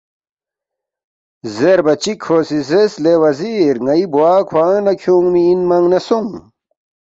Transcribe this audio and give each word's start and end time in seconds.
زیربا 1.55 1.93
چِک 2.03 2.17
کھو 2.23 2.37
سی 2.47 2.59
زیرس، 2.69 2.93
”لے 3.03 3.13
وزیر 3.23 3.73
ن٘ئی 3.85 4.03
بوا 4.13 4.31
کھوانگ 4.47 4.81
لہ 4.85 4.93
کھیونگمی 5.01 5.43
اِنمنگ 5.49 5.87
نہ 5.91 5.99
سونگ 6.07 6.31